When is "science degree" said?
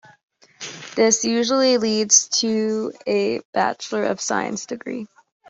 4.19-5.07